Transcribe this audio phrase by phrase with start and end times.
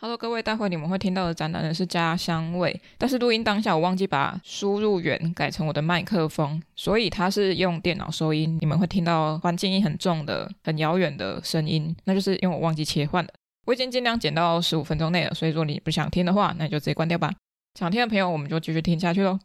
[0.00, 13.30] Hello，各位，待会你们会听到的展览呢是家乡味，但是录音当下我忘记把输入源改成我的麦克风，所以它是用电脑收音，你们会听到环境音很重的、很遥远的声音，那就是因为我忘记切换了。
[13.66, 17.34] 我已经尽量剪到十五分钟内了，所以说你不想听的话，那你就直接关掉吧。
[17.74, 19.40] 想听的朋友，我们就继续听下去喽。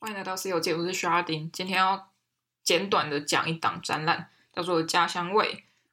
[0.00, 2.08] 欢迎来到 C 游记，我是 Chardin，今天要
[2.64, 5.44] 简短的讲一档展览，叫做《家乡味》。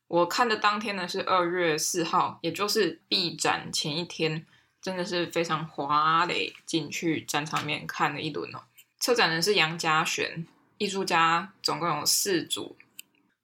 [0.08, 4.46] 我看的当天呢是二月四号，也就是闭展前一天，
[4.82, 8.64] 真的是非常华丽，进去展场面看了一轮哦。
[9.00, 10.48] 策展人是杨家璇，
[10.78, 12.78] 艺术家总共有四组：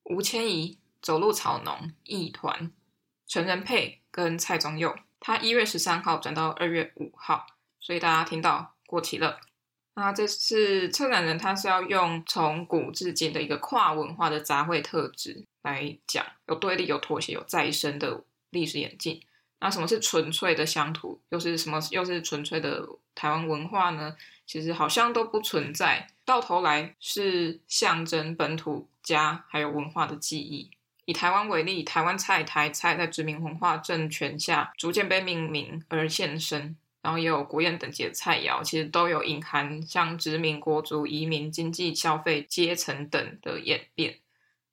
[0.03, 2.71] 吴千怡、走路草农、艺团、
[3.27, 4.95] 陈仁佩跟蔡宗佑。
[5.19, 7.47] 他一月十三号转到二月五号，
[7.79, 9.39] 所以大家听到过期了。
[9.95, 15.45] 那这次策展人他是要用从古至今的一个跨文化的杂烩特质。
[15.61, 19.21] 来讲，有对立，有妥协，有再生的历史演进。
[19.61, 21.21] 那什么是纯粹的乡土？
[21.29, 21.79] 又是什么？
[21.91, 24.13] 又是纯粹的台湾文化呢？
[24.45, 26.07] 其实好像都不存在。
[26.25, 30.69] 到头来是象征本土家还有文化的记忆。
[31.05, 44.15] 以台湾为例，台湾菜、台菜在殖民文化政权下逐渐被命名而现身，然后也有国宴等级的菜肴，其实都有隐含像殖民国族、移民、经济、消费阶层等的演变。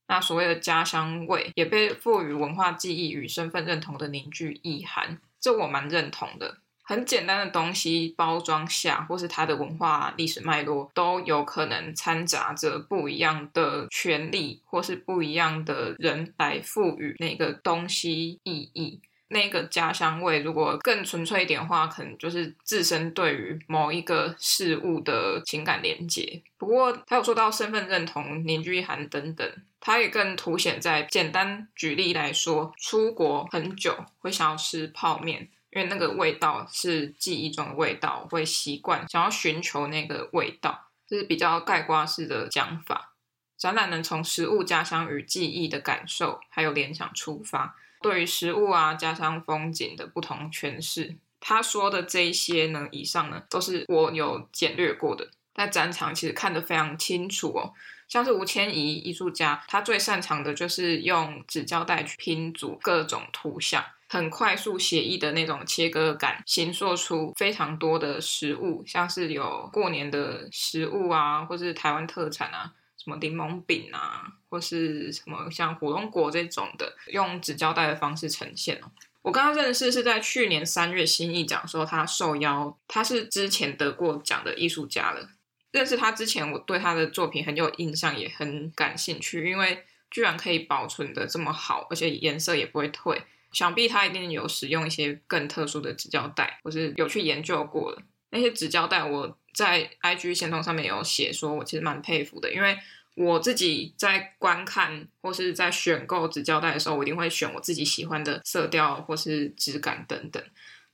[0.06, 6.59] 那所谓的家乡味也被赋予文化记忆与身份认同的凝聚意涵，这我蛮认同的。
[6.83, 19.00] 很简单的东西包装下，或是它的文化历史脉络，都有可能掺杂着不一样的权利，或是不一样的人来赋予那个东西意义。
[19.32, 26.42] 那个家乡味，如果更纯粹一点的话，可能就是自身对于某一个事物的情感连接。
[26.58, 29.48] 不过，他有说到身份认同、凝聚意涵等等，
[29.78, 43.14] 他也更凸显在简单举例来说，出国很久会想要吃泡面，因为那个味道是记忆中的味道，会习惯想要寻求那个味道，这是比较概括式的讲法。
[43.56, 47.76] 展览能从食物、家乡与记忆的感受，还有联想出发。
[48.00, 55.31] 对于食物啊、家乡风景的不同诠释，他说的这一些呢，以上呢都是我有简略过的。
[55.55, 57.75] 在展场其实看得非常清楚哦，
[58.09, 72.72] 像是吴千怡艺术家，他最擅长的就是用纸胶带去拼组各种图像，很快速写意的那种切割感，形塑出非常多的食物，像是有过年的食物啊，或是台湾特产啊。
[73.03, 78.91] 什么柠檬饼啊，或是什么像火龙果这种的，用纸胶带的方式呈现哦。
[79.22, 85.31] 我跟他认识是在去年三月新艺奖的时候，他受邀，他是之前得过奖的艺术家了。
[85.71, 93.22] 认识他之前，我对他的作品很有印象，也很感兴趣，因为居然可以保存得这么好，而且颜色也不会退。
[93.50, 99.03] 想必他一定有使用一些更特殊的纸胶带，或是有去研究过的那些纸胶带。
[99.03, 99.39] 我。
[99.55, 102.78] 在 IG 限动上面有写说，我其实蛮佩服的，因为
[103.16, 110.43] 我自己在观看或是在选购纸胶带的时候，我一定会选我自己喜欢的色调或是质感等等。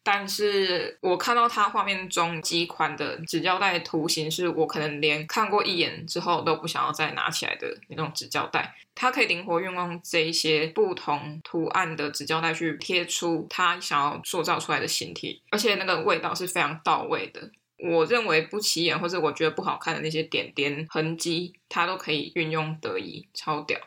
[0.02, 8.72] 但是我看到它画面中几款的纸胶带图形，是我可能连看过一眼之后都不想要再拿起来的那种纸胶带。
[8.94, 17.50] 它可以灵活运用这一些不同图案的纸胶带去贴出它想要塑造出来的形体，而且那个味道是非常到位的。
[17.78, 23.78] 我认为不起眼或者我觉得不好看的那些点点痕迹，它都可以运用得宜，超屌。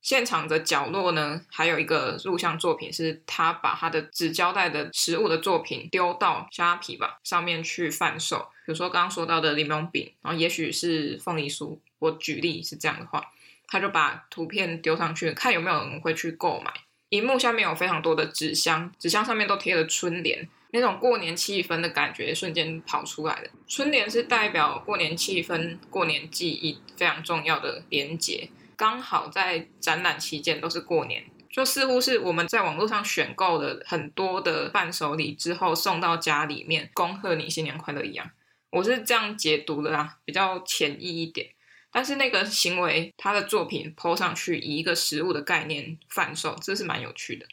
[0.00, 11.78] 现场的角落呢，还有一个录像作品，是他把他的纸胶带的食物的作品丢到虾皮吧上面去贩售，比如说刚刚说到的柠檬饼，然后也许是凤梨酥。
[11.98, 13.22] 我举例是这样的话，
[13.66, 16.72] 他就把图片丢上去，看有没有人会去购买。
[17.10, 20.48] 荧幕下面有非常多的纸箱，纸箱上面都贴了春联。
[20.72, 23.50] 那种过年气氛的感觉瞬间跑出来了。
[23.66, 28.48] 春联是代表过年气氛、过年记忆非常重要的连结。
[28.76, 38.30] 刚好在展览期间都是过年，就似乎是我们在网络上选购的很多的伴手礼之后送到家里面，恭贺你新年快乐一样。
[38.70, 41.50] 我是这样解读的啦，比较浅易一点。
[41.92, 47.44] 但是那个行为，他的作品 po 上去，以一个食物的概念贩售，这是蛮有趣的。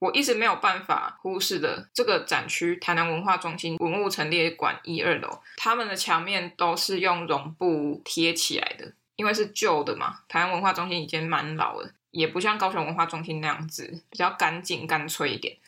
[0.00, 10.20] 我一直没有办法忽视的这个展区，台南文化中心文物陈列馆一二楼，他们的墙面都是用绒布贴起来的，因为是旧的嘛。
[10.26, 15.58] 台南文化中心已经蛮老了，也不像高雄文化中心那样子比较干净干脆一点。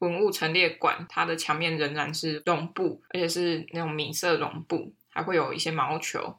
[0.00, 6.38] 文物陈列馆它的墙面仍然是绒布，而且是那种米色绒布，还会有一些毛球，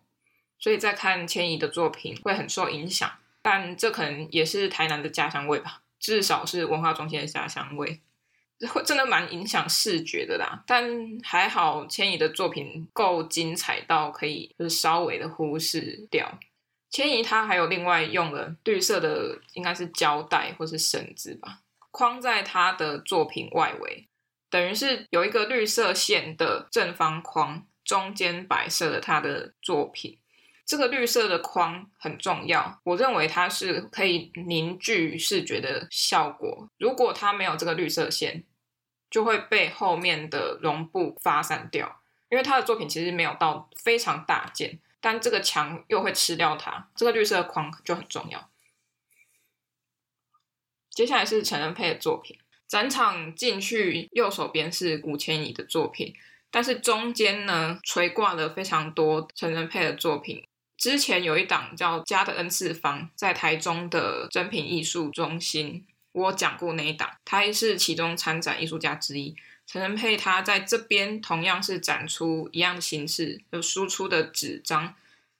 [0.60, 3.10] 所以在看千怡的作品会很受影响。
[3.42, 5.81] 但这可能也是台南的家乡味吧。
[6.01, 8.01] 至少是文化中心的家乡味，
[8.74, 10.63] 会真的蛮影响视觉的啦。
[10.68, 10.83] 但
[11.24, 16.39] 还好，千怡的作品够精彩到可以就是稍微的忽视掉。
[16.89, 21.62] 千怡他还有另外用了绿色的，应该是胶带或是绳子吧，
[21.92, 24.09] 框在他的作品外围，
[24.50, 30.18] 等于是有一个绿色线的正方框，中间摆设了他的作品。
[30.71, 36.69] 这个绿色的框很重要，我认为它是可以凝聚视觉的效果。
[36.77, 38.45] 如果它没有这个绿色线，
[39.09, 42.01] 就会被后面的绒布发散掉。
[42.29, 46.89] 因为他的作品其实没有到非常大件，但这个墙又会吃掉它。
[46.95, 48.50] 这个绿色框就很重要。
[50.89, 56.15] 接下来是陈仁佩的作品，展场进去右手边是吴千怡的作品，
[56.50, 60.47] 但是中间呢垂挂了非常多陈仁佩的作品。
[60.81, 69.36] 之前有一档叫《家的 N 次方》，在台中的珍品艺术中心，我讲过那一档，他也是其中参展艺术家之一。
[69.68, 74.95] 陈仁佩他在这边同样是展出一样的形式，有输出的纸张，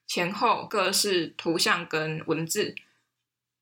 [0.06, 2.76] 前后各是图像跟文字。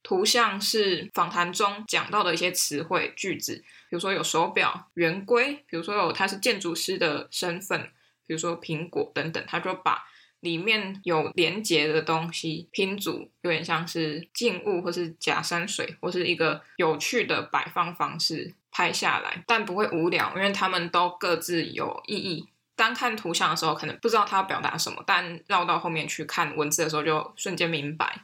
[0.03, 3.55] 图像是访谈中讲到的一些词汇句子，
[3.89, 7.89] 比如说有手表、圆规，比如说有他是建筑师的身份，
[8.27, 10.09] 比如说苹果等等，他就把。
[10.41, 22.47] 里面有连接的东西拼组，有点像是静物或是假山水，或是一个有趣的摆放方式拍下来，但不会无聊，因为他们都各自有意义。
[22.75, 28.23] 单看图像的时候，可能不知道他要表达什么，但绕到后面去看文字的时候，就瞬间明白。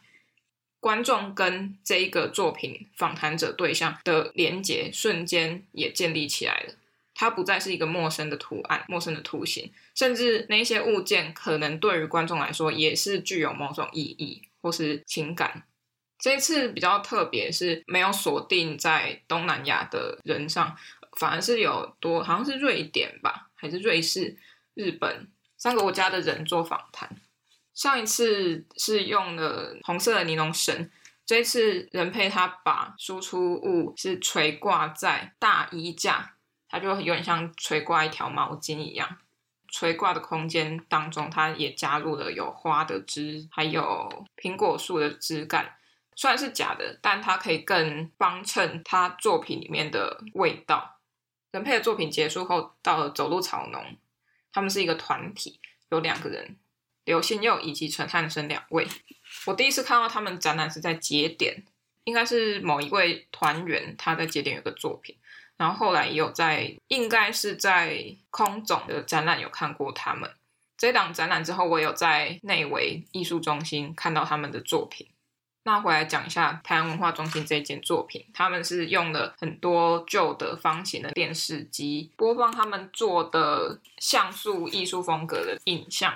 [0.79, 6.73] 观众跟这一个作品访谈者对象的连接，瞬间也建立起来了。
[7.15, 15.63] 它不再是一个陌生的图案、陌生的图形，甚至那些物件可能对于观众来说也是具有某种意义或是情感。
[16.19, 20.75] 这一次比较特别，是没有锁定在东南亚的人上，
[21.17, 24.37] 反而是有多，好像是瑞典吧，还是瑞士、
[24.73, 25.27] 日本
[25.57, 27.09] 三个国家的人做访谈。
[27.73, 30.89] 上一次是用了红色的尼龙绳，
[31.25, 36.34] 这一次人配他把输出物是垂挂在大衣架。
[36.75, 39.17] 它就有点像垂挂一条毛巾一样，
[39.69, 45.77] 垂挂的空间当中，它也加入了有花的枝，还有苹果树的枝干。
[46.17, 50.99] 虽然是假的，但它可以更帮衬他作品里面的味道。
[51.51, 53.95] 仁佩的作品结束后，到了走路草农，
[54.51, 56.57] 他们是一个团体，有两个人，
[57.05, 58.85] 刘信佑以及陈汉生两位。
[59.45, 61.63] 我第一次看到他们展览是在节点，
[62.03, 65.15] 应该是某一位团员他在节点有个作品。
[65.57, 70.29] 然后后来也有在，应该是在空总的展览有看过他们。
[70.77, 75.07] 这档展览之后，我有在内惟艺术中心看到他们的作品。
[75.63, 86.13] 那回来讲一下台湾文化中心这件作品，他们是用了很多旧的方形的电视机播放他们做的像素艺术风格的影像，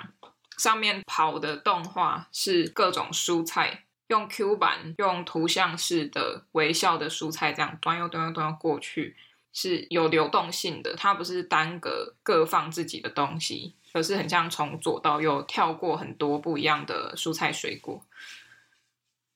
[0.58, 9.16] 上面跑的动画是各种蔬菜，用 Q 版用图像式的微笑的蔬菜这样端又端又端又过去。
[9.52, 18.04] 是有流动性的，它不是单个各放自己的东西，而是很像从左到右跳过很多不一样的蔬菜水果。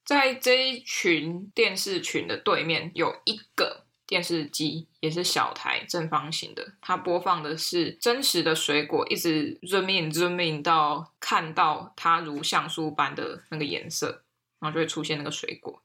[0.05, 14.23] 在这一群电视群的对面有一个电视机，也是小台正方形的，它播放的是真实的水果，一直 zoom in zoom in 到看到它如像素般的那个颜色，
[14.61, 15.83] 然后就会出现那个水果。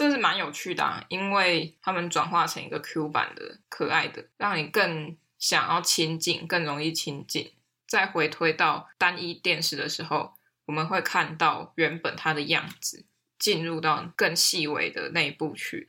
[0.00, 7.52] 这是蛮有趣的啊，因为他们转化成一个 Q 版的可爱的，让你更想要亲近，更容易亲近。
[7.86, 10.32] 再回推到单一电视的时候，
[10.64, 13.04] 我们会看到原本它的样子，
[13.38, 15.86] 进入到更细微的内部去，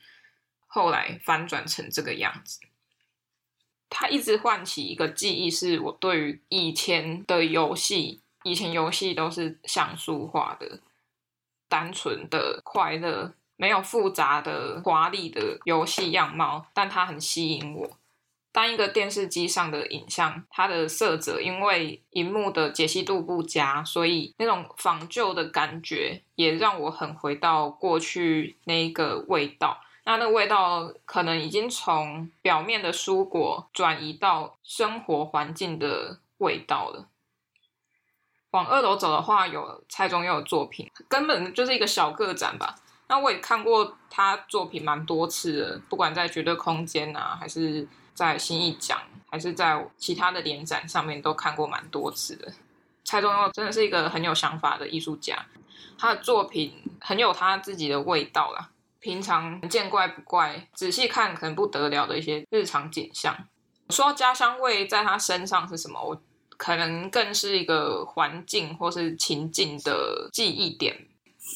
[0.67, 2.59] 后来翻转成这个样子。
[3.89, 10.81] 它一直唤起一个记忆，是我对于以前的游戏，以前游戏都是像素化的，
[11.69, 13.35] 单纯的快乐。
[13.61, 17.87] 没有复杂的华丽的游戏样貌，但它很吸引我。
[18.51, 29.79] 当一个电视机上的影像，它的色泽因为荧幕的解析度不佳，所以那种仿旧的感觉也让我很回到过去那一个味道。
[30.05, 37.05] 那那个味道可能已经从表面的蔬果转移到生活环境的味道了。
[38.49, 42.77] 往二楼走的话，有蔡中佑的作品，根本就是一个小个展吧。
[43.11, 52.53] 那我也看过他作品蛮多次的，不管在绝对空间啊，还是在新艺奖，还是在其他的联展上面，都看过蛮多次的。
[53.03, 55.45] 蔡中佑真的是一个很有想法的艺术家，
[55.97, 58.69] 他的作品很有他自己的味道啦。
[59.01, 63.35] 平常见怪不怪，仔细看可能不得了的一些日常景象。
[63.89, 66.01] 说家乡味在他身上是什么？
[66.01, 66.21] 我
[66.55, 71.07] 可能更是一个环境或是情境的记忆点，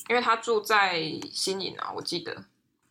[0.07, 2.45] 因为他住在新营啊，我记得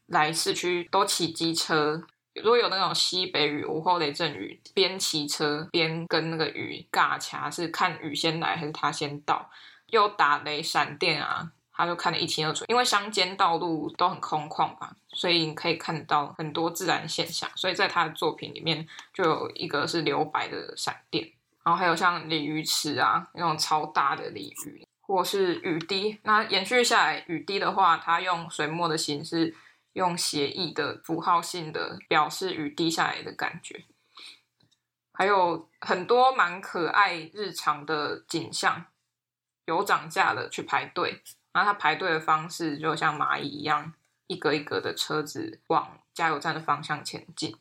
[0.06, 2.02] 来市区都骑机车，
[2.34, 9.50] 如果有那种西北雨、午后雷阵雨，边骑车边跟那个雨尬掐，是看雨先来还是他先到，
[9.86, 11.52] 又打雷闪电啊。
[11.76, 17.50] 他就看得一清二楚，因为乡间道路都很空旷吧，所以你可以看到很多自然现象。
[17.56, 21.32] 所以在他的作品里面，就有一个是留白的闪电，
[21.64, 26.18] 然后还有像鲤鱼池啊那种超大的鲤鱼，或是雨滴。
[26.24, 29.54] 那延续下来，雨滴的话，它用水墨的形式，
[29.92, 33.84] 用写意的符号性的表示雨滴下来的感觉，
[35.12, 38.86] 还有很多蛮可爱日常的景象，
[39.66, 41.22] 有涨价的去排队。
[41.52, 43.92] 然后他排队的方式就像蚂蚁一样，
[44.26, 47.56] 一格一格的车子往加油站的方向前进。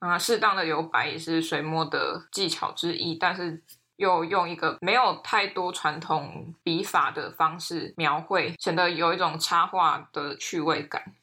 [0.00, 3.62] 啊，适当的留白也是水墨的技巧之一，但是
[3.96, 11.14] 又用一个没有太多传统笔法的方式描绘，显得有一种插画的趣味感。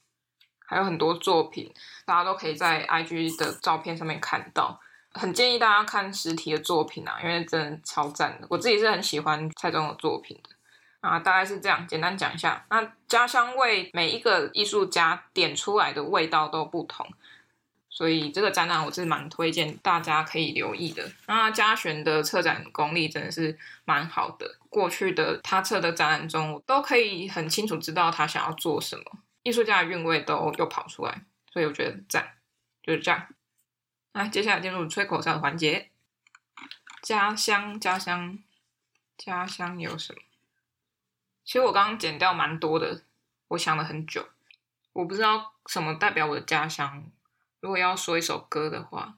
[0.66, 1.74] 还有很多作品，
[2.06, 4.80] 大家都可以在 IG 的照片上面看到。
[5.12, 8.48] 很建议大家看实体的作品啊，因为真的超赞的。
[8.52, 10.50] 我自己是很喜欢蔡中的作品的。
[11.02, 12.64] 啊，大概是这样，简单讲一下。
[12.70, 17.08] 那家乡味，每一个艺术家点出来的味道都不同，
[17.90, 21.12] 所以这个展览我是蛮推荐大家可以留意的。
[21.28, 29.04] 那嘉玄的策展功力真的是蛮好的，过去的他策的展览中，我都可以很清楚知道他想要做什么，
[29.44, 32.36] 艺术家的韵味都又跑出来，所以我觉得赞，
[32.84, 33.28] 就是这样。
[34.14, 35.90] 那接下来进入吹口哨的环节，
[37.02, 38.40] 家乡，家乡，
[39.18, 40.22] 家乡有什么？
[41.44, 43.02] 其实我刚刚剪掉蛮多的，
[43.50, 44.30] 我想了很久，
[44.94, 47.12] 我不知道什么代表我的家乡。
[47.62, 49.18] 如果要说一首歌的话，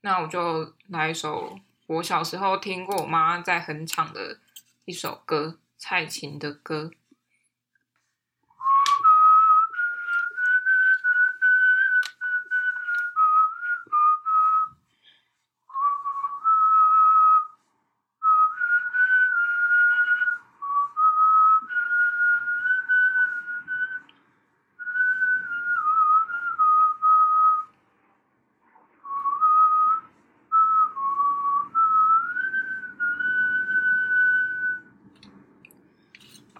[0.00, 4.38] 那我就来一首我小时候听过我妈在哼唱的
[4.84, 6.90] 一首歌，蔡琴的歌。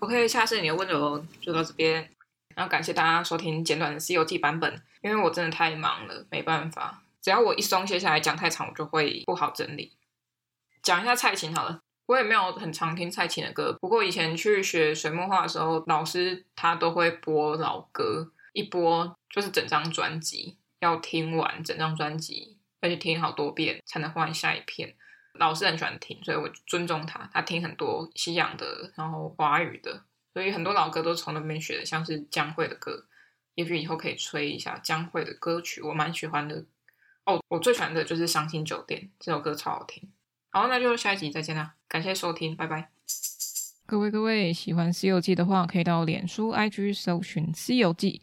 [0.00, 2.08] OK，下次你的温柔就到这边，
[2.54, 7.02] 然后感谢大家收听简短的《C 游记》版本，因为我真的太忙了，没办法。
[7.20, 9.96] 只要我一松懈下来讲太长，我就会不好整理。
[10.82, 24.94] 讲一下蔡琴好了，我也没有很常听蔡琴的歌，不过以前去学水墨画的时候，老师他都会播老歌，一播就是整张专辑，要听完整张专辑，而且听好多遍才能换下一篇。
[25.38, 27.28] 老师很喜欢听，所以我尊重他。
[27.33, 30.02] 他听很多西洋的，然后华语的，
[30.33, 33.07] 所以很多老歌都从那边学的，像是江蕙的歌。
[33.54, 36.64] 也许以后可以吹一下江蕙的歌曲，我蛮喜欢的。
[37.25, 40.09] 哦，我最喜欢的就是《伤心酒店》这首歌，超好听。
[40.50, 42.90] 好，那就下一集再见啦，感谢收听，拜拜。
[43.85, 48.23] 各位各位，喜欢《西游记》的话，可以到脸书、IG 搜寻《西游记》。